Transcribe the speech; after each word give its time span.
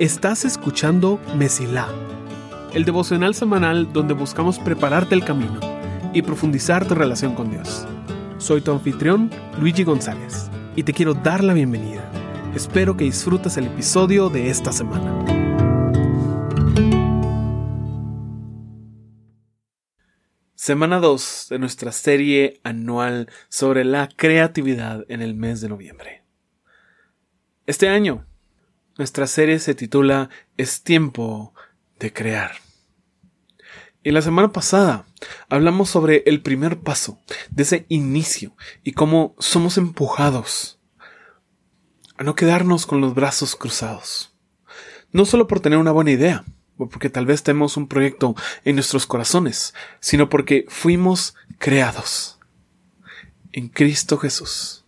Estás 0.00 0.46
escuchando 0.46 1.20
Mesilá, 1.36 1.86
el 2.72 2.86
devocional 2.86 3.34
semanal 3.34 3.92
donde 3.92 4.14
buscamos 4.14 4.58
prepararte 4.58 5.14
el 5.14 5.26
camino 5.26 5.60
y 6.14 6.22
profundizar 6.22 6.88
tu 6.88 6.94
relación 6.94 7.34
con 7.34 7.50
Dios. 7.50 7.86
Soy 8.38 8.62
tu 8.62 8.72
anfitrión, 8.72 9.30
Luigi 9.60 9.84
González, 9.84 10.50
y 10.74 10.84
te 10.84 10.94
quiero 10.94 11.12
dar 11.12 11.44
la 11.44 11.52
bienvenida. 11.52 12.10
Espero 12.54 12.96
que 12.96 13.04
disfrutes 13.04 13.58
el 13.58 13.66
episodio 13.66 14.30
de 14.30 14.48
esta 14.48 14.72
semana. 14.72 15.22
Semana 20.54 20.98
2 20.98 21.46
de 21.50 21.58
nuestra 21.58 21.92
serie 21.92 22.60
anual 22.64 23.28
sobre 23.50 23.84
la 23.84 24.08
creatividad 24.08 25.04
en 25.08 25.20
el 25.20 25.34
mes 25.34 25.60
de 25.60 25.68
noviembre. 25.68 26.19
Este 27.70 27.88
año 27.88 28.26
nuestra 28.98 29.28
serie 29.28 29.60
se 29.60 29.76
titula 29.76 30.28
Es 30.56 30.82
tiempo 30.82 31.54
de 32.00 32.12
crear. 32.12 32.56
Y 34.02 34.10
la 34.10 34.22
semana 34.22 34.50
pasada 34.50 35.06
hablamos 35.48 35.88
sobre 35.88 36.24
el 36.26 36.42
primer 36.42 36.80
paso, 36.80 37.20
de 37.48 37.62
ese 37.62 37.86
inicio, 37.88 38.56
y 38.82 38.90
cómo 38.90 39.36
somos 39.38 39.78
empujados 39.78 40.80
a 42.16 42.24
no 42.24 42.34
quedarnos 42.34 42.86
con 42.86 43.00
los 43.00 43.14
brazos 43.14 43.54
cruzados. 43.54 44.34
No 45.12 45.24
solo 45.24 45.46
por 45.46 45.60
tener 45.60 45.78
una 45.78 45.92
buena 45.92 46.10
idea, 46.10 46.44
o 46.76 46.88
porque 46.88 47.08
tal 47.08 47.24
vez 47.24 47.44
tenemos 47.44 47.76
un 47.76 47.86
proyecto 47.86 48.34
en 48.64 48.74
nuestros 48.74 49.06
corazones, 49.06 49.74
sino 50.00 50.28
porque 50.28 50.66
fuimos 50.68 51.36
creados 51.58 52.40
en 53.52 53.68
Cristo 53.68 54.18
Jesús 54.18 54.79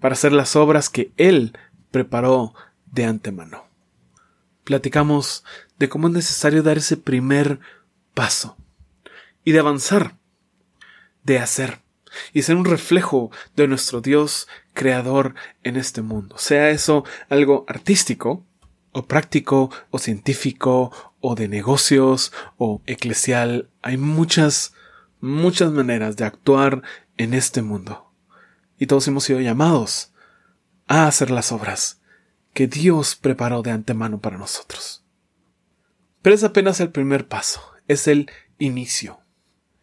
para 0.00 0.14
hacer 0.14 0.32
las 0.32 0.56
obras 0.56 0.88
que 0.88 1.12
Él 1.16 1.56
preparó 1.90 2.54
de 2.90 3.04
antemano. 3.04 3.64
Platicamos 4.64 5.44
de 5.78 5.88
cómo 5.88 6.08
es 6.08 6.14
necesario 6.14 6.62
dar 6.62 6.78
ese 6.78 6.96
primer 6.96 7.60
paso 8.14 8.56
y 9.44 9.52
de 9.52 9.58
avanzar, 9.58 10.16
de 11.24 11.38
hacer 11.38 11.80
y 12.32 12.42
ser 12.42 12.56
un 12.56 12.64
reflejo 12.64 13.30
de 13.56 13.68
nuestro 13.68 14.00
Dios 14.00 14.48
creador 14.72 15.34
en 15.62 15.76
este 15.76 16.02
mundo. 16.02 16.36
Sea 16.38 16.70
eso 16.70 17.04
algo 17.28 17.64
artístico, 17.68 18.44
o 18.92 19.06
práctico, 19.06 19.70
o 19.90 19.98
científico, 19.98 20.90
o 21.20 21.34
de 21.34 21.48
negocios, 21.48 22.32
o 22.58 22.82
eclesial. 22.86 23.68
Hay 23.82 23.96
muchas, 23.96 24.74
muchas 25.20 25.70
maneras 25.70 26.16
de 26.16 26.24
actuar 26.24 26.82
en 27.16 27.34
este 27.34 27.62
mundo. 27.62 28.09
Y 28.80 28.86
todos 28.86 29.06
hemos 29.06 29.22
sido 29.22 29.40
llamados 29.40 30.12
a 30.88 31.06
hacer 31.06 31.30
las 31.30 31.52
obras 31.52 32.00
que 32.52 32.66
Dios 32.66 33.14
preparó 33.14 33.62
de 33.62 33.70
antemano 33.70 34.20
para 34.20 34.38
nosotros. 34.38 35.04
Pero 36.22 36.34
es 36.34 36.42
apenas 36.42 36.80
el 36.80 36.90
primer 36.90 37.28
paso, 37.28 37.60
es 37.86 38.08
el 38.08 38.28
inicio. 38.58 39.20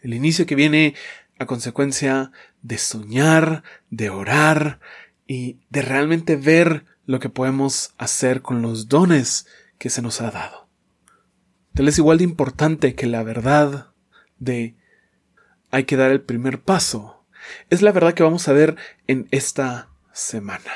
El 0.02 0.14
inicio 0.14 0.46
que 0.46 0.56
viene 0.56 0.96
a 1.40 1.46
consecuencia 1.46 2.32
de 2.62 2.78
soñar, 2.78 3.64
de 3.90 4.10
orar 4.10 4.80
y 5.28 5.60
de 5.70 5.82
realmente 5.82 6.36
ver 6.36 6.86
lo 7.06 7.20
que 7.20 7.30
podemos 7.30 7.94
hacer 7.98 8.42
con 8.42 8.62
los 8.62 8.90
dones 8.90 9.48
que 9.78 9.90
se 9.90 10.02
nos 10.02 10.22
ha 10.22 10.32
dado. 10.32 10.68
Tal 11.74 11.88
es 11.88 11.98
igual 12.00 12.18
de 12.18 12.24
importante 12.24 12.96
que 12.96 13.06
la 13.06 13.22
verdad 13.24 13.92
de 14.40 14.76
hay 15.70 15.84
que 15.84 15.98
dar 15.98 16.12
el 16.12 16.22
primer 16.22 16.62
paso. 16.62 17.17
Es 17.70 17.82
la 17.82 17.92
verdad 17.92 18.14
que 18.14 18.24
vamos 18.24 18.48
a 18.48 18.54
ver 18.54 18.76
en 19.08 19.28
esta 19.32 19.90
semana. 20.14 20.72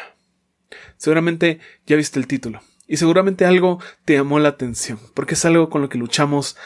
Seguramente 0.97 1.59
ya 1.85 1.95
viste 1.95 2.19
el 2.19 2.27
título 2.27 2.61
y 2.87 2.97
seguramente 2.97 3.45
algo 3.45 3.79
te 4.05 4.13
llamó 4.13 4.39
la 4.39 4.49
atención, 4.49 4.99
porque 5.13 5.35
es 5.35 5.45
algo 5.45 5.69
con 5.69 5.81
lo 5.81 5.89
que 5.89 5.97
luchamos 5.97 6.57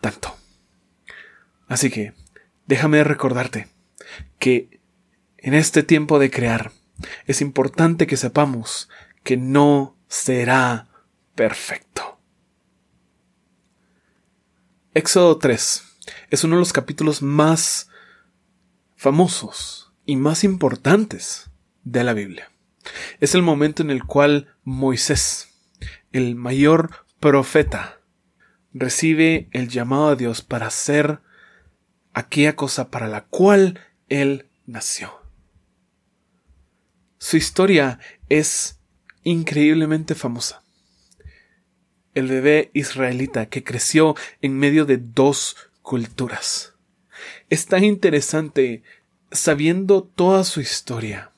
tanto. 0.00 0.36
Así 1.68 1.90
que, 1.90 2.14
déjame 2.66 3.02
recordarte 3.04 3.68
que 4.38 4.80
en 5.38 5.54
este 5.54 5.82
tiempo 5.82 6.18
de 6.18 6.30
crear 6.30 6.72
es 7.26 7.40
importante 7.40 8.06
que 8.06 8.16
sepamos 8.16 8.88
que 9.24 9.36
no 9.36 9.96
será 10.08 10.88
perfecto. 11.34 12.18
Éxodo 14.94 15.38
3 15.38 15.84
es 16.30 16.44
uno 16.44 16.56
de 16.56 16.60
los 16.60 16.72
capítulos 16.72 17.22
más 17.22 17.88
famosos 19.02 19.92
y 20.06 20.14
más 20.14 20.44
importantes 20.44 21.50
de 21.82 22.04
la 22.04 22.14
Biblia. 22.14 22.52
Es 23.18 23.34
el 23.34 23.42
momento 23.42 23.82
en 23.82 23.90
el 23.90 24.04
cual 24.04 24.54
Moisés, 24.62 25.48
el 26.12 26.36
mayor 26.36 27.04
profeta, 27.18 27.98
recibe 28.72 29.48
el 29.50 29.66
llamado 29.68 30.06
a 30.06 30.14
Dios 30.14 30.40
para 30.42 30.68
hacer 30.68 31.18
aquella 32.14 32.54
cosa 32.54 32.92
para 32.92 33.08
la 33.08 33.24
cual 33.24 33.80
él 34.08 34.46
nació. 34.66 35.12
Su 37.18 37.36
historia 37.36 37.98
es 38.28 38.78
increíblemente 39.24 40.14
famosa. 40.14 40.62
El 42.14 42.28
bebé 42.28 42.70
israelita 42.72 43.46
que 43.46 43.64
creció 43.64 44.14
en 44.42 44.56
medio 44.56 44.84
de 44.84 44.98
dos 44.98 45.56
culturas. 45.82 46.71
Es 47.52 47.66
tan 47.66 47.84
interesante 47.84 48.82
sabiendo 49.30 50.04
toda 50.04 50.42
su 50.42 50.62
historia 50.62 51.32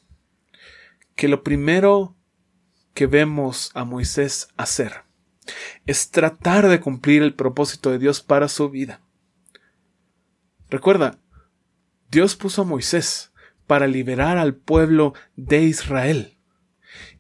que 1.17 1.27
lo 1.27 1.43
primero 1.43 2.15
que 2.95 3.09
vemos 3.09 3.73
a 3.75 3.85
Moisés 3.85 4.47
hacer 4.57 5.03
es 5.87 6.13
tratar 6.13 6.69
de 6.69 6.79
cumplir 6.79 7.25
el 7.25 7.35
propósito 7.35 7.91
de 7.91 7.99
Dios 7.99 8.23
para 8.23 8.47
su 8.47 8.71
vida. 8.71 9.01
Recuerda, 10.71 11.19
Dios 12.13 12.37
puso 12.37 12.63
a 12.63 12.65
Moisés 12.65 13.33
para 13.67 13.89
liberar 13.89 14.39
al 14.39 14.55
pueblo 14.55 15.15
de 15.35 15.65
Israel. 15.65 16.39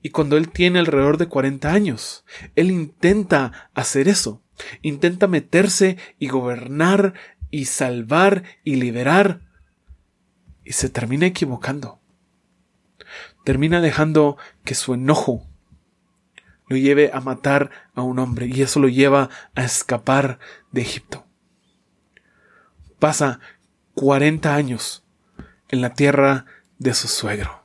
Y 0.03 0.11
cuando 0.11 0.37
él 0.37 0.51
tiene 0.51 0.79
alrededor 0.79 1.19
de 1.19 1.27
40 1.27 1.73
años, 1.73 2.25
él 2.55 2.71
intenta 2.71 3.71
hacer 3.75 4.07
eso, 4.07 4.45
intenta 4.83 5.27
meterse 5.27 5.99
y 6.21 6.29
gobernar 6.29 7.15
y 7.55 7.67
salvar 7.67 8.43
y 8.65 8.77
liberar, 8.77 9.41
y 10.65 10.73
se 10.73 10.89
termina 10.89 11.27
equivocando 11.27 12.01
termina 13.45 13.81
dejando 13.81 14.37
que 14.65 14.75
su 14.75 14.95
enojo 14.95 15.47
lo 16.67 16.77
lleve 16.77 17.11
a 17.13 17.21
matar 17.21 17.71
a 17.95 18.03
un 18.03 18.19
hombre 18.19 18.47
y 18.47 18.63
eso 18.63 18.81
lo 18.81 18.89
lleva 18.89 19.29
a 19.55 19.65
escapar 19.65 20.39
de 20.73 20.81
Egipto. 20.81 21.27
Pasa 22.99 23.39
40 23.95 24.55
años 24.55 25.05
en 25.69 25.83
la 25.83 25.93
tierra 25.93 26.47
de 26.79 26.95
su 26.95 27.07
suegro. 27.07 27.65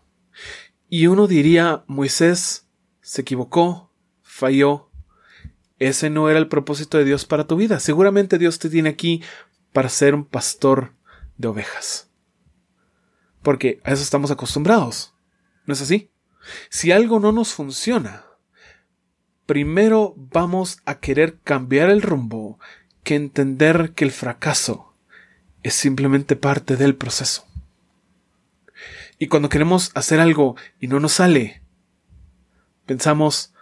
Y 0.89 1.07
uno 1.07 1.27
diría, 1.27 1.83
Moisés 1.87 2.67
se 3.01 3.21
equivocó, 3.21 3.91
falló. 4.21 4.89
Ese 5.77 6.09
no 6.09 6.29
era 6.29 6.39
el 6.39 6.49
propósito 6.49 6.97
de 6.97 7.05
Dios 7.05 7.23
para 7.23 7.47
tu 7.47 7.55
vida. 7.55 7.79
Seguramente 7.79 8.37
Dios 8.37 8.59
te 8.59 8.69
tiene 8.69 8.89
aquí 8.89 9.23
para 9.73 9.89
ser 9.89 10.15
un 10.15 10.25
pastor 10.25 10.93
de 11.37 11.47
ovejas. 11.47 12.09
Porque 13.41 13.79
a 13.83 13.93
eso 13.93 14.03
estamos 14.03 14.31
acostumbrados. 14.31 15.13
¿No 15.65 15.73
es 15.73 15.81
así? 15.81 16.11
Si 16.69 16.91
algo 16.91 17.19
no 17.19 17.31
nos 17.31 17.53
funciona, 17.53 18.25
primero 19.45 20.13
vamos 20.17 20.79
a 20.85 20.99
querer 20.99 21.39
cambiar 21.43 21.89
el 21.89 22.01
rumbo 22.01 22.59
que 23.03 23.15
entender 23.15 23.93
que 23.93 24.05
el 24.05 24.11
fracaso 24.11 24.93
es 25.63 25.73
simplemente 25.73 26.35
parte 26.35 26.75
del 26.75 26.95
proceso. 26.95 27.45
Y 29.17 29.27
cuando 29.27 29.49
queremos 29.49 29.91
hacer 29.95 30.19
algo 30.19 30.55
y 30.79 30.87
no 30.87 30.99
nos 30.99 31.13
sale, 31.13 31.61
pensamos, 32.85 33.53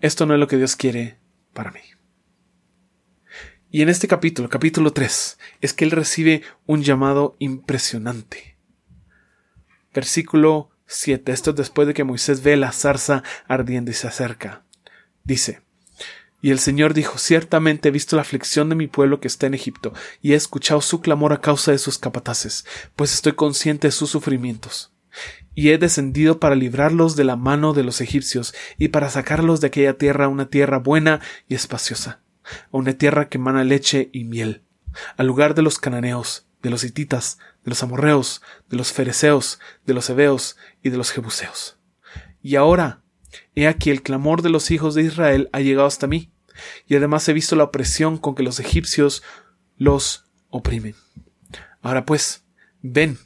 esto 0.00 0.24
no 0.24 0.34
es 0.34 0.40
lo 0.40 0.48
que 0.48 0.56
Dios 0.56 0.76
quiere 0.76 1.18
para 1.52 1.70
mí. 1.70 1.80
Y 3.72 3.82
en 3.82 3.88
este 3.88 4.08
capítulo, 4.08 4.48
capítulo 4.48 4.92
3, 4.92 5.38
es 5.60 5.72
que 5.72 5.84
él 5.84 5.92
recibe 5.92 6.42
un 6.66 6.82
llamado 6.82 7.36
impresionante. 7.38 8.56
Versículo 9.94 10.70
7. 10.86 11.30
Esto 11.30 11.50
es 11.50 11.56
después 11.56 11.86
de 11.86 11.94
que 11.94 12.02
Moisés 12.02 12.42
ve 12.42 12.56
la 12.56 12.72
zarza 12.72 13.22
ardiendo 13.46 13.92
y 13.92 13.94
se 13.94 14.08
acerca. 14.08 14.64
Dice, 15.22 15.62
y 16.42 16.50
el 16.50 16.58
Señor 16.58 16.94
dijo, 16.94 17.16
ciertamente 17.18 17.88
he 17.88 17.92
visto 17.92 18.16
la 18.16 18.22
aflicción 18.22 18.68
de 18.70 18.74
mi 18.74 18.88
pueblo 18.88 19.20
que 19.20 19.28
está 19.28 19.46
en 19.46 19.54
Egipto, 19.54 19.92
y 20.20 20.32
he 20.32 20.36
escuchado 20.36 20.80
su 20.80 21.00
clamor 21.00 21.32
a 21.32 21.40
causa 21.40 21.70
de 21.70 21.78
sus 21.78 21.96
capataces, 21.96 22.66
pues 22.96 23.14
estoy 23.14 23.34
consciente 23.34 23.86
de 23.86 23.92
sus 23.92 24.10
sufrimientos. 24.10 24.92
Y 25.54 25.70
he 25.70 25.78
descendido 25.78 26.40
para 26.40 26.56
librarlos 26.56 27.14
de 27.14 27.22
la 27.22 27.36
mano 27.36 27.72
de 27.72 27.84
los 27.84 28.00
egipcios, 28.00 28.52
y 28.78 28.88
para 28.88 29.10
sacarlos 29.10 29.60
de 29.60 29.68
aquella 29.68 29.96
tierra 29.96 30.26
una 30.26 30.48
tierra 30.48 30.78
buena 30.78 31.20
y 31.46 31.54
espaciosa, 31.54 32.20
a 32.72 32.76
una 32.76 32.92
tierra 32.94 33.28
que 33.28 33.38
emana 33.38 33.64
leche 33.64 34.10
y 34.12 34.24
miel, 34.24 34.62
al 35.16 35.26
lugar 35.26 35.54
de 35.54 35.62
los 35.62 35.78
cananeos, 35.78 36.46
de 36.62 36.70
los 36.70 36.84
hititas, 36.84 37.38
de 37.64 37.70
los 37.70 37.82
amorreos, 37.82 38.42
de 38.68 38.76
los 38.76 38.92
fereceos, 38.92 39.60
de 39.86 39.94
los 39.94 40.08
heveos 40.10 40.56
y 40.82 40.90
de 40.90 40.96
los 40.96 41.10
jebuseos. 41.10 41.78
Y 42.42 42.56
ahora, 42.56 43.02
he 43.54 43.66
aquí 43.66 43.90
el 43.90 44.02
clamor 44.02 44.42
de 44.42 44.50
los 44.50 44.70
hijos 44.70 44.94
de 44.94 45.02
Israel 45.02 45.48
ha 45.52 45.60
llegado 45.60 45.86
hasta 45.86 46.06
mí, 46.06 46.32
y 46.86 46.96
además 46.96 47.28
he 47.28 47.32
visto 47.32 47.56
la 47.56 47.64
opresión 47.64 48.18
con 48.18 48.34
que 48.34 48.42
los 48.42 48.60
egipcios 48.60 49.22
los 49.76 50.26
oprimen. 50.48 50.94
Ahora 51.80 52.04
pues, 52.04 52.44
ven, 52.82 53.18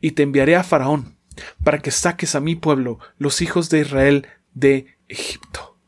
y 0.00 0.12
te 0.12 0.22
enviaré 0.22 0.56
a 0.56 0.64
Faraón, 0.64 1.16
para 1.64 1.78
que 1.78 1.90
saques 1.90 2.34
a 2.34 2.40
mi 2.40 2.56
pueblo, 2.56 2.98
los 3.18 3.40
hijos 3.40 3.70
de 3.70 3.80
Israel, 3.80 4.26
de 4.52 4.98
Egipto. 5.08 5.78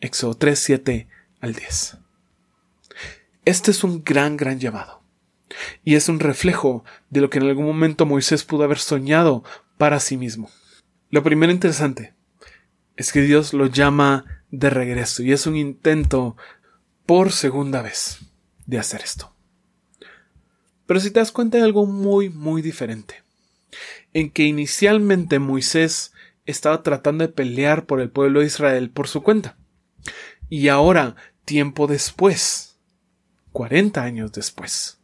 Éxodo 0.00 0.34
3, 0.34 0.58
7 0.58 1.08
al 1.42 1.52
10. 1.52 1.98
Este 3.44 3.70
es 3.72 3.84
un 3.84 4.02
gran, 4.02 4.38
gran 4.38 4.58
llamado. 4.58 5.02
Y 5.84 5.96
es 5.96 6.08
un 6.08 6.20
reflejo 6.20 6.84
de 7.10 7.20
lo 7.20 7.28
que 7.28 7.38
en 7.38 7.48
algún 7.48 7.66
momento 7.66 8.06
Moisés 8.06 8.44
pudo 8.44 8.64
haber 8.64 8.78
soñado 8.78 9.44
para 9.76 10.00
sí 10.00 10.16
mismo. 10.16 10.50
Lo 11.10 11.22
primero 11.22 11.52
interesante 11.52 12.14
es 12.96 13.12
que 13.12 13.20
Dios 13.20 13.52
lo 13.52 13.66
llama 13.66 14.44
de 14.50 14.70
regreso 14.70 15.22
y 15.22 15.32
es 15.32 15.46
un 15.46 15.56
intento 15.56 16.36
por 17.04 17.32
segunda 17.32 17.82
vez 17.82 18.20
de 18.64 18.78
hacer 18.78 19.02
esto. 19.02 19.34
Pero 20.86 21.00
si 21.00 21.10
te 21.10 21.20
das 21.20 21.32
cuenta 21.32 21.58
de 21.58 21.64
algo 21.64 21.86
muy, 21.86 22.28
muy 22.28 22.62
diferente, 22.62 23.22
en 24.14 24.30
que 24.30 24.44
inicialmente 24.44 25.38
Moisés 25.38 26.12
estaba 26.46 26.82
tratando 26.82 27.26
de 27.26 27.32
pelear 27.32 27.86
por 27.86 28.00
el 28.00 28.10
pueblo 28.10 28.40
de 28.40 28.46
Israel 28.46 28.90
por 28.90 29.08
su 29.08 29.22
cuenta. 29.22 29.56
Y 30.48 30.68
ahora, 30.68 31.16
tiempo 31.44 31.86
después, 31.86 32.78
40 33.52 34.02
años 34.02 34.32
después, 34.32 34.98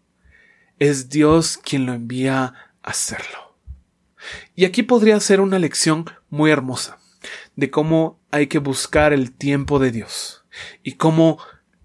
es 0.78 1.08
Dios 1.08 1.58
quien 1.58 1.86
lo 1.86 1.92
envía 1.92 2.44
a 2.44 2.54
hacerlo. 2.82 3.56
Y 4.54 4.64
aquí 4.64 4.82
podría 4.82 5.18
ser 5.20 5.40
una 5.40 5.58
lección 5.58 6.06
muy 6.30 6.50
hermosa 6.50 6.98
de 7.56 7.70
cómo 7.70 8.20
hay 8.30 8.46
que 8.46 8.58
buscar 8.58 9.12
el 9.12 9.32
tiempo 9.32 9.78
de 9.78 9.90
Dios 9.90 10.44
y 10.82 10.92
cómo 10.92 11.38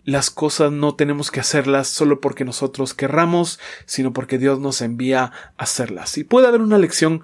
las 0.04 0.30
cosas 0.30 0.72
no 0.72 0.96
tenemos 0.96 1.32
que 1.32 1.40
hacerlas 1.40 1.88
solo 1.88 2.20
porque 2.20 2.44
nosotros 2.44 2.94
querramos, 2.94 3.60
sino 3.86 4.12
porque 4.12 4.38
Dios 4.38 4.60
nos 4.60 4.82
envía 4.82 5.24
a 5.24 5.54
hacerlas. 5.58 6.18
Y 6.18 6.24
puede 6.24 6.48
haber 6.48 6.62
una 6.62 6.78
lección 6.78 7.24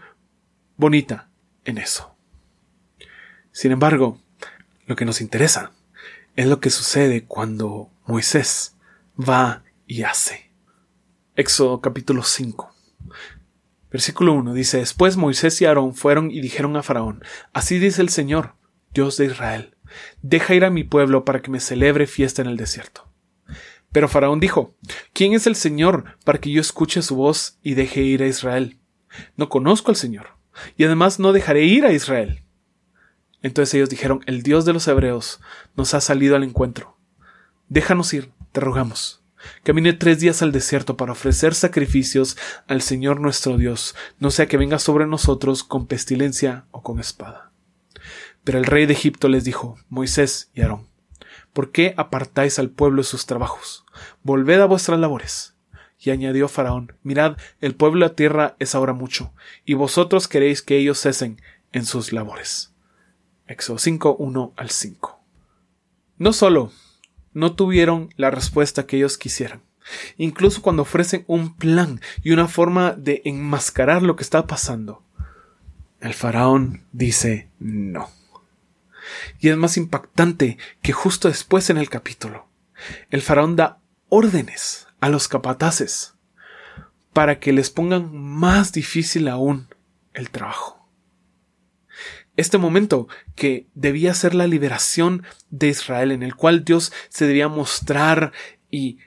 bonita 0.77 1.29
en 1.65 1.77
eso. 1.77 2.15
Sin 3.51 3.71
embargo, 3.71 4.19
lo 4.85 4.95
que 4.95 5.05
nos 5.05 5.19
interesa 5.21 5.73
es 6.39 6.45
lo 6.45 6.61
que 6.61 6.69
sucede 6.69 7.25
cuando 7.25 7.91
Moisés 8.05 8.77
va 9.19 9.65
y 9.85 10.03
hace. 10.03 10.53
Éxodo 11.35 11.81
capítulo 11.81 12.23
5. 12.23 12.73
Versículo 13.91 14.31
1 14.31 14.53
dice, 14.53 14.77
Después 14.77 15.17
Moisés 15.17 15.59
y 15.59 15.65
Aarón 15.65 15.95
fueron 15.95 16.31
y 16.31 16.39
dijeron 16.39 16.77
a 16.77 16.81
Faraón, 16.81 17.25
Así 17.51 17.77
dice 17.77 18.01
el 18.01 18.07
Señor, 18.07 18.55
Dios 18.93 19.17
de 19.17 19.25
Israel, 19.25 19.75
deja 20.21 20.55
ir 20.55 20.63
a 20.63 20.69
mi 20.69 20.85
pueblo 20.85 21.25
para 21.25 21.41
que 21.41 21.51
me 21.51 21.59
celebre 21.59 22.07
fiesta 22.07 22.41
en 22.41 22.47
el 22.47 22.55
desierto. 22.55 23.11
Pero 23.91 24.07
Faraón 24.07 24.39
dijo, 24.39 24.77
¿quién 25.11 25.33
es 25.33 25.45
el 25.45 25.57
Señor 25.57 26.17
para 26.23 26.39
que 26.39 26.51
yo 26.51 26.61
escuche 26.61 27.01
su 27.01 27.17
voz 27.17 27.59
y 27.63 27.73
deje 27.73 27.99
ir 28.03 28.23
a 28.23 28.27
Israel? 28.27 28.79
No 29.35 29.49
conozco 29.49 29.91
al 29.91 29.97
Señor, 29.97 30.37
y 30.77 30.85
además 30.85 31.19
no 31.19 31.33
dejaré 31.33 31.65
ir 31.65 31.85
a 31.85 31.91
Israel. 31.91 32.45
Entonces 33.41 33.73
ellos 33.75 33.89
dijeron, 33.89 34.21
el 34.25 34.43
Dios 34.43 34.65
de 34.65 34.73
los 34.73 34.87
hebreos 34.87 35.39
nos 35.75 35.93
ha 35.93 36.01
salido 36.01 36.35
al 36.35 36.43
encuentro. 36.43 36.97
Déjanos 37.69 38.13
ir, 38.13 38.31
te 38.51 38.59
rogamos. 38.59 39.23
Camine 39.63 39.93
tres 39.93 40.19
días 40.19 40.41
al 40.41 40.51
desierto 40.51 40.97
para 40.97 41.13
ofrecer 41.13 41.55
sacrificios 41.55 42.37
al 42.67 42.81
Señor 42.81 43.21
nuestro 43.21 43.57
Dios, 43.57 43.95
no 44.19 44.31
sea 44.31 44.47
que 44.47 44.57
venga 44.57 44.79
sobre 44.79 45.07
nosotros 45.07 45.63
con 45.63 45.87
pestilencia 45.87 46.65
o 46.71 46.83
con 46.83 46.99
espada. 46.99 47.51
Pero 48.43 48.57
el 48.57 48.65
rey 48.65 48.85
de 48.85 48.93
Egipto 48.93 49.29
les 49.29 49.43
dijo, 49.43 49.77
Moisés 49.89 50.49
y 50.53 50.61
Aarón, 50.61 50.87
¿por 51.53 51.71
qué 51.71 51.93
apartáis 51.97 52.59
al 52.59 52.69
pueblo 52.69 53.01
de 53.01 53.07
sus 53.07 53.25
trabajos? 53.25 53.85
Volved 54.23 54.59
a 54.59 54.65
vuestras 54.65 54.99
labores. 54.99 55.55
Y 56.01 56.11
añadió 56.11 56.47
Faraón, 56.47 56.93
mirad, 57.03 57.35
el 57.59 57.75
pueblo 57.75 58.05
de 58.05 58.09
la 58.09 58.15
tierra 58.15 58.55
es 58.59 58.73
ahora 58.73 58.93
mucho, 58.93 59.33
y 59.65 59.73
vosotros 59.73 60.29
queréis 60.29 60.61
que 60.61 60.77
ellos 60.77 60.99
cesen 61.01 61.41
en 61.73 61.85
sus 61.85 62.13
labores. 62.13 62.68
Éxodo 63.49 63.79
5, 63.79 64.17
1 64.19 64.53
al 64.55 64.69
5. 64.69 65.19
No 66.19 66.33
solo 66.33 66.71
no 67.33 67.53
tuvieron 67.53 68.13
la 68.15 68.29
respuesta 68.29 68.85
que 68.85 68.97
ellos 68.97 69.17
quisieran, 69.17 69.63
incluso 70.17 70.61
cuando 70.61 70.83
ofrecen 70.83 71.23
un 71.25 71.55
plan 71.55 71.99
y 72.21 72.29
una 72.29 72.47
forma 72.47 72.91
de 72.91 73.23
enmascarar 73.25 74.03
lo 74.03 74.15
que 74.15 74.21
está 74.21 74.45
pasando, 74.45 75.03
el 75.99 76.13
faraón 76.13 76.83
dice 76.91 77.49
no. 77.57 78.11
Y 79.39 79.49
es 79.49 79.57
más 79.57 79.77
impactante 79.77 80.59
que 80.83 80.93
justo 80.93 81.27
después 81.27 81.71
en 81.71 81.77
el 81.77 81.89
capítulo, 81.89 82.47
el 83.09 83.23
faraón 83.23 83.55
da 83.55 83.79
órdenes 84.09 84.87
a 85.01 85.09
los 85.09 85.27
capataces 85.27 86.13
para 87.13 87.39
que 87.39 87.51
les 87.51 87.71
pongan 87.71 88.15
más 88.15 88.73
difícil 88.73 89.27
aún 89.27 89.73
el 90.13 90.29
trabajo 90.29 90.78
este 92.39 92.57
momento 92.57 93.07
que 93.35 93.67
debía 93.75 94.13
ser 94.13 94.33
la 94.33 94.47
liberación 94.47 95.23
de 95.49 95.67
Israel, 95.67 96.11
en 96.11 96.23
el 96.23 96.35
cual 96.35 96.63
Dios 96.63 96.91
se 97.09 97.27
debía 97.27 97.47
mostrar 97.47 98.31
y 98.71 98.99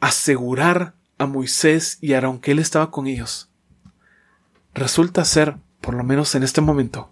asegurar 0.00 0.94
a 1.18 1.26
Moisés 1.26 1.98
y 2.00 2.12
Aarón 2.12 2.40
que 2.40 2.52
él 2.52 2.58
estaba 2.58 2.90
con 2.90 3.06
ellos, 3.06 3.50
resulta 4.74 5.24
ser, 5.24 5.56
por 5.80 5.94
lo 5.94 6.04
menos 6.04 6.34
en 6.34 6.42
este 6.42 6.60
momento, 6.60 7.10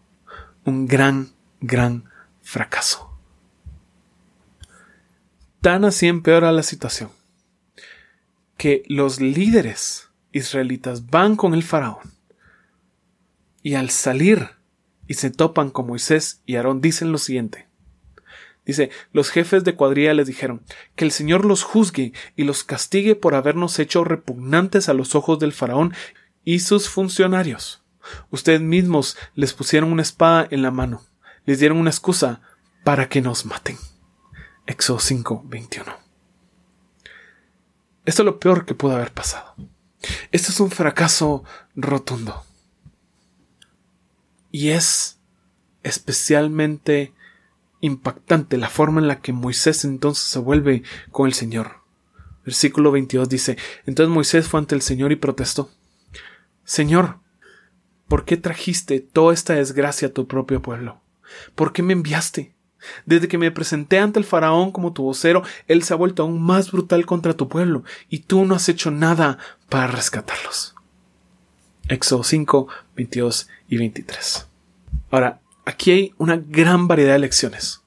un 0.65 0.87
gran, 0.87 1.33
gran 1.61 2.05
fracaso. 2.43 3.11
Tan 5.61 5.85
así 5.85 6.09
empeora 6.09 6.51
la 6.53 6.63
situación 6.63 7.11
que 8.57 8.83
los 8.87 9.21
líderes 9.21 10.09
israelitas 10.33 11.07
van 11.07 11.37
con 11.37 11.55
el 11.55 11.63
faraón 11.63 12.13
y 13.63 13.75
al 13.75 13.91
salir 13.91 14.51
y 15.07 15.15
se 15.15 15.31
topan 15.31 15.71
con 15.71 15.87
Moisés 15.87 16.43
y 16.47 16.57
Aarón 16.57 16.81
dicen 16.81 17.13
lo 17.13 17.19
siguiente. 17.19 17.69
Dice, 18.65 18.91
los 19.13 19.31
jefes 19.31 19.65
de 19.65 19.75
cuadrilla 19.75 20.15
les 20.15 20.29
dijeron, 20.29 20.63
que 20.95 21.05
el 21.05 21.11
Señor 21.11 21.45
los 21.45 21.65
juzgue 21.65 22.13
y 22.37 22.45
los 22.45 22.63
castigue 22.63 23.17
por 23.17 23.35
habernos 23.35 23.79
hecho 23.79 24.05
repugnantes 24.05 24.89
a 24.89 24.95
los 24.95 25.15
ojos 25.15 25.39
del 25.41 25.53
faraón 25.53 25.95
y 26.45 26.61
sus 26.61 26.89
funcionarios. 26.89 27.83
Ustedes 28.31 28.61
mismos 28.61 29.17
les 29.35 29.53
pusieron 29.53 29.93
una 29.93 30.03
espada 30.03 30.47
en 30.51 30.63
la 30.63 30.71
mano, 30.71 31.03
les 31.45 31.59
dieron 31.59 31.79
una 31.79 31.91
excusa 31.91 32.41
para 32.85 33.09
que 33.09 33.21
nos 33.21 33.47
maten. 33.47 33.77
Éxodo 34.67 35.01
5, 35.01 35.43
21. 35.47 35.93
Esto 38.05 38.23
es 38.23 38.27
lo 38.27 38.39
peor 38.39 38.65
que 38.65 38.75
pudo 38.75 38.95
haber 38.95 39.13
pasado. 39.13 39.55
Esto 40.31 40.51
es 40.51 40.61
un 40.61 40.71
fracaso 40.71 41.45
rotundo. 41.75 42.45
Y 44.53 44.69
es 44.69 45.19
especialmente 45.83 47.13
impactante 47.81 48.57
la 48.57 48.69
forma 48.69 49.01
en 49.01 49.09
la 49.09 49.21
que 49.21 49.33
Moisés 49.33 49.85
entonces 49.85 50.25
se 50.25 50.39
vuelve 50.39 50.85
con 51.11 51.27
el 51.27 51.35
Señor. 51.35 51.83
Versículo 52.45 52.93
22 52.93 53.29
dice, 53.29 53.59
entonces 53.87 54.13
Moisés 54.13 54.49
fue 54.49 54.61
ante 54.61 54.75
el 54.75 54.83
Señor 54.83 55.11
y 55.11 55.17
protestó, 55.17 55.71
Señor, 56.65 57.19
¿por 58.09 58.25
qué 58.25 58.37
trajiste 58.37 59.01
toda 59.01 59.35
esta 59.35 59.55
desgracia 59.55 60.09
a 60.09 60.13
tu 60.13 60.29
propio 60.29 60.63
pueblo? 60.63 61.01
¿Por 61.55 61.73
qué 61.73 61.83
me 61.83 61.93
enviaste? 61.93 62.55
Desde 63.07 63.29
que 63.29 63.39
me 63.39 63.51
presenté 63.51 63.99
ante 63.99 64.19
el 64.19 64.25
faraón 64.25 64.73
como 64.73 64.93
tu 64.93 65.05
vocero, 65.05 65.43
él 65.67 65.83
se 65.83 65.95
ha 65.95 65.97
vuelto 65.97 66.23
aún 66.23 66.43
más 66.43 66.73
brutal 66.73 67.07
contra 67.07 67.37
tu 67.37 67.49
pueblo, 67.49 67.85
y 68.09 68.21
tú 68.21 68.45
no 68.45 68.57
has 68.57 68.69
hecho 68.69 68.91
nada 68.91 69.39
para 69.69 69.87
rescatarlos. 69.87 70.75
Éxodo 71.89 72.25
5, 72.25 72.69
22 72.97 73.49
y 73.69 73.79
23. 73.79 74.47
Ahora, 75.11 75.41
aquí 75.65 75.91
hay 75.91 76.15
una 76.19 76.37
gran 76.37 76.89
variedad 76.89 77.15
de 77.15 77.21
lecciones 77.21 77.83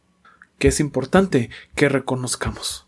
que 0.60 0.70
es 0.70 0.80
importante 0.80 1.50
que 1.75 1.90
reconozcamos. 1.90 2.88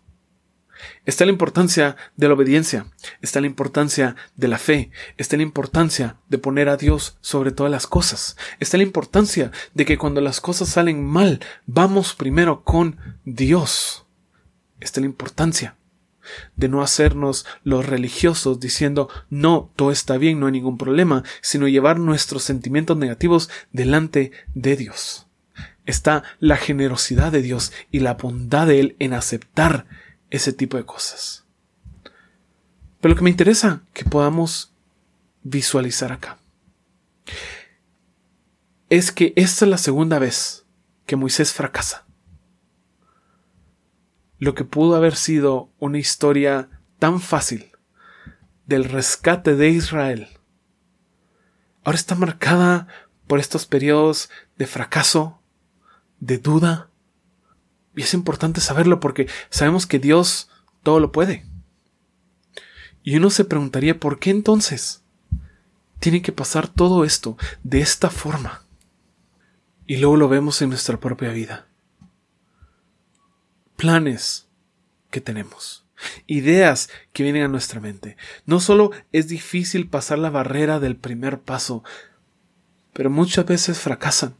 Está 1.06 1.26
la 1.26 1.32
importancia 1.32 1.96
de 2.18 2.28
la 2.28 2.34
obediencia, 2.34 2.86
está 3.22 3.42
la 3.42 3.48
importancia 3.48 4.16
de 4.36 4.48
la 4.48 4.58
fe, 4.58 4.92
está 5.18 5.38
la 5.38 5.44
importancia 5.44 6.18
de 6.30 6.38
poner 6.38 6.70
a 6.70 6.78
Dios 6.78 7.18
sobre 7.22 7.52
todas 7.52 7.72
las 7.72 7.88
cosas, 7.88 8.38
está 8.60 8.78
la 8.78 8.84
importancia 8.84 9.52
de 9.74 9.86
que 9.86 9.98
cuando 9.98 10.22
las 10.22 10.40
cosas 10.40 10.70
salen 10.70 11.04
mal, 11.04 11.40
vamos 11.66 12.14
primero 12.14 12.64
con 12.64 12.98
Dios. 13.26 14.06
Está 14.80 15.00
la 15.00 15.08
importancia 15.08 15.77
de 16.56 16.70
no 16.70 16.82
hacernos 16.82 17.46
los 17.64 17.86
religiosos 17.86 18.60
diciendo 18.60 19.10
no, 19.30 19.72
todo 19.76 19.92
está 19.92 20.18
bien, 20.18 20.40
no 20.40 20.48
hay 20.48 20.54
ningún 20.54 20.78
problema, 20.78 21.24
sino 21.42 21.68
llevar 21.68 22.00
nuestros 22.00 22.44
sentimientos 22.44 22.98
negativos 22.98 23.50
delante 23.72 24.32
de 24.54 24.76
Dios. 24.76 25.28
Está 25.86 26.24
la 26.40 26.58
generosidad 26.58 27.32
de 27.32 27.42
Dios 27.42 27.72
y 27.92 28.00
la 28.00 28.16
bondad 28.16 28.68
de 28.68 28.80
Él 28.80 28.96
en 29.00 29.14
aceptar 29.14 29.86
ese 30.30 30.54
tipo 30.54 30.78
de 30.78 30.86
cosas. 30.86 31.46
Pero 33.00 33.14
lo 33.14 33.16
que 33.16 33.24
me 33.24 33.30
interesa, 33.30 33.84
que 33.94 34.04
podamos 34.04 34.74
visualizar 35.44 36.12
acá, 36.12 36.40
es 38.90 39.12
que 39.12 39.34
esta 39.36 39.66
es 39.66 39.72
la 39.72 39.78
segunda 39.78 40.20
vez 40.20 40.66
que 41.06 41.16
Moisés 41.16 41.54
fracasa. 41.54 42.07
Lo 44.40 44.54
que 44.56 44.64
pudo 44.64 44.96
haber 44.96 45.16
sido 45.16 45.70
una 45.80 45.98
historia 45.98 46.70
tan 47.00 47.20
fácil 47.20 47.72
del 48.66 48.84
rescate 48.86 49.56
de 49.56 49.70
Israel, 49.70 50.28
ahora 51.84 51.98
está 51.98 52.16
marcada 52.16 52.88
por 53.28 53.40
estos 53.40 53.66
periodos 53.66 54.30
de 54.58 54.68
fracaso, 54.68 55.42
de 56.20 56.38
duda. 56.38 56.90
Y 57.96 58.02
es 58.02 58.14
importante 58.14 58.62
saberlo 58.62 59.00
porque 59.00 59.28
sabemos 59.50 59.86
que 59.86 60.00
Dios 60.00 60.50
todo 60.84 61.00
lo 61.00 61.12
puede. 61.12 61.46
Y 63.04 63.16
uno 63.16 63.30
se 63.30 63.46
preguntaría, 63.46 64.00
¿por 64.00 64.20
qué 64.20 64.32
entonces 64.32 65.04
tiene 66.00 66.22
que 66.22 66.32
pasar 66.32 66.68
todo 66.68 67.06
esto 67.06 67.38
de 67.64 67.80
esta 67.80 68.10
forma? 68.10 68.64
Y 69.86 69.98
luego 69.98 70.18
lo 70.18 70.28
vemos 70.28 70.62
en 70.62 70.70
nuestra 70.70 71.00
propia 71.00 71.30
vida. 71.30 71.67
Planes 73.78 74.48
que 75.12 75.22
tenemos, 75.22 75.86
ideas 76.26 76.90
que 77.14 77.24
vienen 77.24 77.44
a 77.44 77.48
nuestra 77.48 77.80
mente. 77.80 78.18
No 78.46 78.60
solo 78.60 78.92
es 79.14 79.28
difícil 79.28 79.88
pasar 79.88 80.20
la 80.20 80.30
barrera 80.30 80.80
del 80.80 80.98
primer 80.98 81.40
paso, 81.40 81.84
pero 82.92 83.10
muchas 83.10 83.46
veces 83.46 83.80
fracasan 83.80 84.36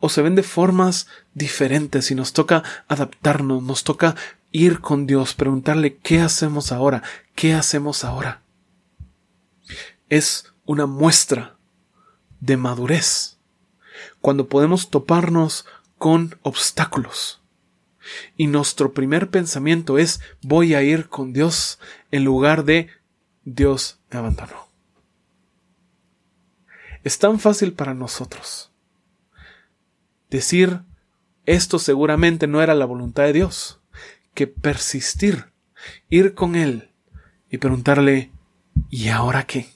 o 0.00 0.08
se 0.08 0.22
ven 0.22 0.34
de 0.34 0.42
formas 0.42 1.06
diferentes 1.32 2.10
y 2.10 2.14
nos 2.14 2.32
toca 2.32 2.62
adaptarnos, 2.86 3.62
nos 3.62 3.84
toca 3.84 4.14
ir 4.52 4.80
con 4.80 5.06
Dios, 5.06 5.34
preguntarle 5.34 5.96
qué 5.96 6.20
hacemos 6.20 6.70
ahora, 6.70 7.02
qué 7.34 7.54
hacemos 7.54 8.04
ahora. 8.04 8.42
Es 10.08 10.52
una 10.66 10.86
muestra 10.86 11.56
de 12.40 12.56
madurez 12.56 13.38
cuando 14.20 14.48
podemos 14.48 14.90
toparnos 14.90 15.66
con 15.98 16.38
obstáculos. 16.42 17.43
Y 18.36 18.46
nuestro 18.46 18.92
primer 18.92 19.30
pensamiento 19.30 19.98
es 19.98 20.20
voy 20.42 20.74
a 20.74 20.82
ir 20.82 21.08
con 21.08 21.32
Dios 21.32 21.78
en 22.10 22.24
lugar 22.24 22.64
de 22.64 22.88
Dios 23.44 24.00
me 24.10 24.18
abandonó. 24.18 24.68
Es 27.02 27.18
tan 27.18 27.38
fácil 27.38 27.72
para 27.72 27.94
nosotros 27.94 28.70
decir 30.30 30.80
esto 31.46 31.78
seguramente 31.78 32.46
no 32.46 32.62
era 32.62 32.74
la 32.74 32.86
voluntad 32.86 33.24
de 33.24 33.34
Dios 33.34 33.80
que 34.32 34.46
persistir, 34.46 35.52
ir 36.08 36.34
con 36.34 36.56
Él 36.56 36.90
y 37.50 37.58
preguntarle, 37.58 38.32
¿y 38.90 39.08
ahora 39.08 39.46
qué? 39.46 39.68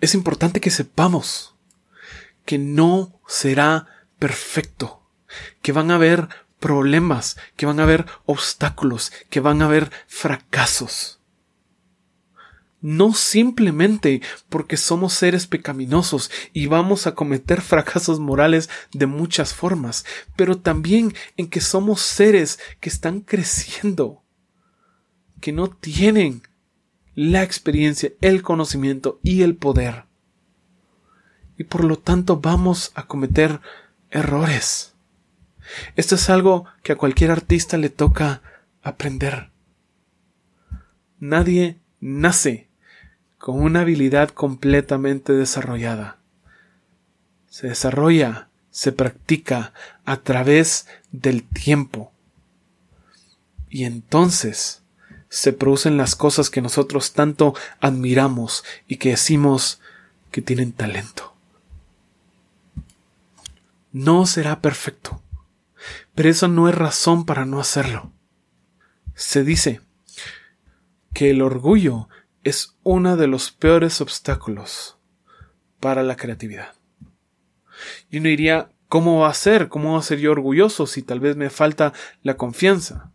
Es 0.00 0.14
importante 0.14 0.60
que 0.60 0.70
sepamos 0.70 1.54
que 2.44 2.58
no 2.58 3.20
será 3.26 3.86
perfecto, 4.18 5.03
que 5.62 5.72
van 5.72 5.90
a 5.90 5.96
haber 5.96 6.28
problemas, 6.60 7.36
que 7.56 7.66
van 7.66 7.80
a 7.80 7.84
haber 7.84 8.06
obstáculos, 8.24 9.12
que 9.30 9.40
van 9.40 9.62
a 9.62 9.66
haber 9.66 9.90
fracasos 10.06 11.20
no 12.84 13.14
simplemente 13.14 14.20
porque 14.50 14.76
somos 14.76 15.14
seres 15.14 15.46
pecaminosos 15.46 16.30
y 16.52 16.66
vamos 16.66 17.06
a 17.06 17.14
cometer 17.14 17.60
fracasos 17.62 18.20
morales 18.20 18.68
de 18.92 19.06
muchas 19.06 19.54
formas, 19.54 20.04
pero 20.36 20.58
también 20.58 21.14
en 21.38 21.48
que 21.48 21.62
somos 21.62 22.02
seres 22.02 22.58
que 22.80 22.90
están 22.90 23.22
creciendo, 23.22 24.22
que 25.40 25.50
no 25.50 25.70
tienen 25.70 26.42
la 27.14 27.42
experiencia, 27.42 28.12
el 28.20 28.42
conocimiento 28.42 29.18
y 29.22 29.40
el 29.40 29.56
poder. 29.56 30.04
Y 31.56 31.64
por 31.64 31.84
lo 31.84 31.96
tanto 31.96 32.36
vamos 32.36 32.92
a 32.94 33.06
cometer 33.06 33.60
errores. 34.10 34.93
Esto 35.96 36.14
es 36.14 36.30
algo 36.30 36.66
que 36.82 36.92
a 36.92 36.96
cualquier 36.96 37.30
artista 37.30 37.76
le 37.76 37.88
toca 37.88 38.42
aprender. 38.82 39.50
Nadie 41.18 41.78
nace 42.00 42.68
con 43.38 43.60
una 43.60 43.80
habilidad 43.80 44.30
completamente 44.30 45.32
desarrollada. 45.32 46.18
Se 47.48 47.68
desarrolla, 47.68 48.48
se 48.70 48.92
practica 48.92 49.72
a 50.04 50.18
través 50.18 50.86
del 51.12 51.44
tiempo. 51.44 52.12
Y 53.70 53.84
entonces 53.84 54.82
se 55.28 55.52
producen 55.52 55.96
las 55.96 56.14
cosas 56.14 56.48
que 56.48 56.62
nosotros 56.62 57.12
tanto 57.12 57.54
admiramos 57.80 58.64
y 58.86 58.96
que 58.96 59.10
decimos 59.10 59.80
que 60.30 60.42
tienen 60.42 60.72
talento. 60.72 61.34
No 63.92 64.26
será 64.26 64.60
perfecto, 64.60 65.20
pero 66.14 66.28
eso 66.28 66.48
no 66.48 66.68
es 66.68 66.74
razón 66.74 67.24
para 67.24 67.44
no 67.44 67.60
hacerlo. 67.60 68.12
Se 69.14 69.44
dice 69.44 69.80
que 71.12 71.30
el 71.30 71.42
orgullo 71.42 72.08
es 72.42 72.76
uno 72.82 73.16
de 73.16 73.26
los 73.26 73.50
peores 73.50 74.00
obstáculos 74.00 74.98
para 75.80 76.02
la 76.02 76.16
creatividad. 76.16 76.74
Y 78.10 78.18
uno 78.18 78.28
diría, 78.28 78.70
¿cómo 78.88 79.20
va 79.20 79.28
a 79.28 79.34
ser? 79.34 79.68
¿Cómo 79.68 79.92
va 79.92 79.98
a 79.98 80.02
ser 80.02 80.18
yo 80.18 80.32
orgulloso 80.32 80.86
si 80.86 81.02
tal 81.02 81.20
vez 81.20 81.36
me 81.36 81.50
falta 81.50 81.92
la 82.22 82.36
confianza? 82.36 83.12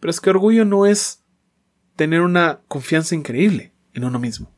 Pero 0.00 0.10
es 0.10 0.20
que 0.20 0.30
orgullo 0.30 0.64
no 0.64 0.86
es 0.86 1.24
tener 1.96 2.20
una 2.20 2.60
confianza 2.68 3.14
increíble 3.14 3.72
en 3.92 4.04
uno 4.04 4.18
mismo. 4.18 4.52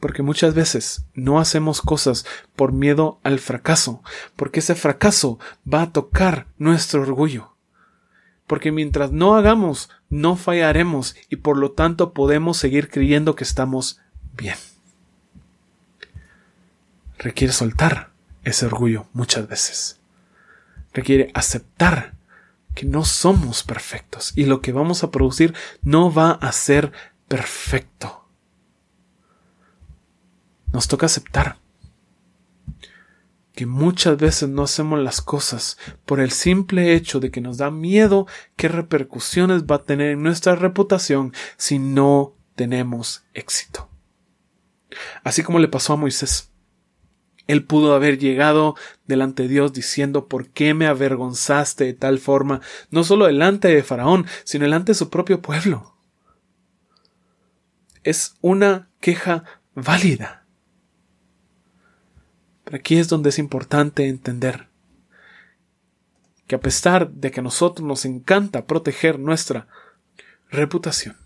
Porque 0.00 0.22
muchas 0.22 0.54
veces 0.54 1.04
no 1.14 1.40
hacemos 1.40 1.80
cosas 1.80 2.24
por 2.54 2.72
miedo 2.72 3.20
al 3.24 3.38
fracaso, 3.38 4.02
porque 4.36 4.60
ese 4.60 4.74
fracaso 4.74 5.38
va 5.72 5.82
a 5.82 5.92
tocar 5.92 6.46
nuestro 6.56 7.02
orgullo 7.02 7.58
porque 8.48 8.72
mientras 8.72 9.12
no 9.12 9.36
hagamos, 9.36 9.90
no 10.08 10.34
fallaremos 10.34 11.14
y 11.28 11.36
por 11.36 11.58
lo 11.58 11.72
tanto 11.72 12.12
podemos 12.14 12.56
seguir 12.56 12.88
creyendo 12.88 13.36
que 13.36 13.44
estamos 13.44 14.00
bien. 14.34 14.56
Requiere 17.18 17.52
soltar 17.52 18.10
ese 18.42 18.66
orgullo 18.66 19.06
muchas 19.12 19.46
veces. 19.46 20.00
Requiere 20.94 21.30
aceptar 21.34 22.14
que 22.74 22.86
no 22.86 23.04
somos 23.04 23.62
perfectos 23.62 24.32
y 24.34 24.46
lo 24.46 24.62
que 24.62 24.72
vamos 24.72 25.04
a 25.04 25.10
producir 25.10 25.54
no 25.82 26.12
va 26.12 26.30
a 26.32 26.50
ser 26.52 26.90
perfecto. 27.28 28.27
Nos 30.72 30.88
toca 30.88 31.06
aceptar 31.06 31.58
que 33.58 33.66
muchas 33.66 34.16
veces 34.16 34.48
no 34.48 34.62
hacemos 34.62 35.00
las 35.00 35.20
cosas 35.20 35.78
por 36.06 36.20
el 36.20 36.30
simple 36.30 36.94
hecho 36.94 37.18
de 37.18 37.32
que 37.32 37.40
nos 37.40 37.58
da 37.58 37.72
miedo 37.72 38.28
qué 38.54 38.68
repercusiones 38.68 39.64
va 39.64 39.74
a 39.74 39.82
tener 39.82 40.12
en 40.12 40.22
nuestra 40.22 40.54
reputación 40.54 41.32
si 41.56 41.80
no 41.80 42.36
tenemos 42.54 43.24
éxito. 43.34 43.88
Así 45.24 45.42
como 45.42 45.58
le 45.58 45.66
pasó 45.66 45.94
a 45.94 45.96
Moisés. 45.96 46.52
Él 47.48 47.64
pudo 47.64 47.94
haber 47.94 48.18
llegado 48.18 48.76
delante 49.08 49.42
de 49.42 49.48
Dios 49.48 49.72
diciendo 49.72 50.28
¿por 50.28 50.50
qué 50.50 50.72
me 50.72 50.86
avergonzaste 50.86 51.82
de 51.82 51.94
tal 51.94 52.20
forma? 52.20 52.60
No 52.92 53.02
solo 53.02 53.26
delante 53.26 53.66
de 53.66 53.82
Faraón, 53.82 54.24
sino 54.44 54.66
delante 54.66 54.92
de 54.92 54.98
su 54.98 55.10
propio 55.10 55.42
pueblo. 55.42 55.96
Es 58.04 58.36
una 58.40 58.88
queja 59.00 59.42
válida. 59.74 60.37
Pero 62.68 62.80
aquí 62.80 62.98
es 62.98 63.08
donde 63.08 63.30
es 63.30 63.38
importante 63.38 64.08
entender 64.08 64.68
que 66.46 66.54
a 66.54 66.60
pesar 66.60 67.10
de 67.10 67.30
que 67.30 67.40
a 67.40 67.42
nosotros 67.42 67.88
nos 67.88 68.04
encanta 68.04 68.66
proteger 68.66 69.18
nuestra 69.18 69.68
reputación, 70.50 71.16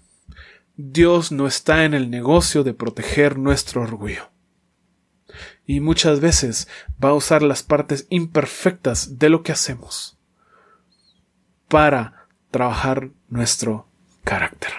Dios 0.76 1.32
no 1.32 1.48
está 1.48 1.84
en 1.84 1.94
el 1.94 2.10
negocio 2.10 2.62
de 2.62 2.74
proteger 2.74 3.38
nuestro 3.40 3.82
orgullo. 3.82 4.30
Y 5.66 5.80
muchas 5.80 6.20
veces 6.20 6.68
va 7.04 7.08
a 7.08 7.14
usar 7.14 7.42
las 7.42 7.64
partes 7.64 8.06
imperfectas 8.08 9.18
de 9.18 9.28
lo 9.28 9.42
que 9.42 9.50
hacemos 9.50 10.16
para 11.66 12.28
trabajar 12.52 13.10
nuestro 13.28 13.88
carácter. 14.22 14.70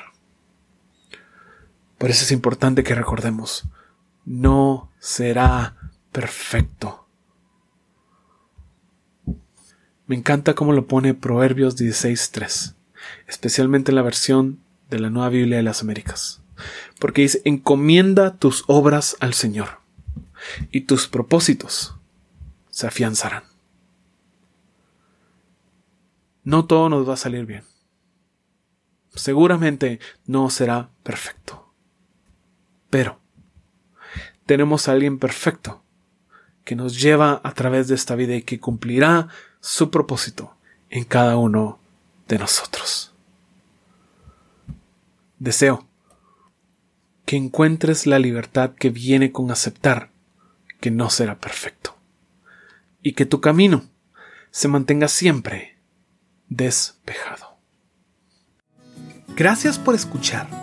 Por 1.98 2.10
eso 2.10 2.24
es 2.24 2.32
importante 2.32 2.84
que 2.84 2.96
recordemos, 2.96 3.67
no 4.24 4.93
será 5.00 5.82
perfecto. 6.13 7.05
Me 10.05 10.15
encanta 10.15 10.53
cómo 10.53 10.72
lo 10.72 10.88
pone 10.88 11.13
Proverbios 11.13 11.75
16.3, 11.77 12.75
especialmente 13.27 13.91
en 13.91 13.96
la 13.96 14.01
versión 14.03 14.60
de 14.89 15.00
la 15.00 15.10
Nueva 15.10 15.29
Biblia 15.29 15.58
de 15.58 15.63
las 15.63 15.82
Américas, 15.82 16.41
porque 17.00 17.24
dice, 17.24 17.41
encomienda 17.46 18.38
tus 18.38 18.63
obras 18.67 19.17
al 19.20 19.34
Señor 19.34 19.79
y 20.72 20.82
tus 20.82 21.08
propósitos 21.08 21.96
se 22.70 22.88
afianzarán. 22.88 23.43
No 26.43 26.65
todo 26.65 26.89
nos 26.89 27.08
va 27.08 27.13
a 27.13 27.17
salir 27.17 27.46
bien. 27.46 27.63
Seguramente 29.15 30.00
no 30.25 30.50
será 30.50 30.89
perfecto. 31.03 31.74
Pero 32.89 33.20
tenemos 34.46 34.88
a 34.88 34.91
alguien 34.91 35.17
perfecto 35.17 35.82
que 36.63 36.75
nos 36.75 37.01
lleva 37.01 37.41
a 37.43 37.53
través 37.53 37.88
de 37.88 37.96
esta 37.96 38.15
vida 38.15 38.36
y 38.36 38.41
que 38.41 38.60
cumplirá 38.60 39.27
su 39.60 39.89
propósito 39.91 40.55
en 40.89 41.03
cada 41.03 41.38
uno 41.38 41.79
de 42.27 42.39
nosotros. 42.39 43.13
Deseo 45.39 45.88
que 47.25 47.36
encuentres 47.36 48.05
la 48.05 48.20
libertad 48.20 48.72
que 48.72 48.89
viene 48.89 49.32
con 49.32 49.51
aceptar 49.51 50.12
que 50.79 50.91
no 50.91 51.10
será 51.10 51.39
perfecto 51.39 51.98
y 53.01 53.13
que 53.13 53.25
tu 53.25 53.41
camino 53.41 53.84
se 54.51 54.67
mantenga 54.67 55.08
siempre 55.08 55.77
despejado. 56.48 57.58
Gracias 59.36 59.79
por 59.79 59.96
escuchar. 59.96 60.62